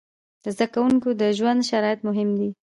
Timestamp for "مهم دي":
2.07-2.49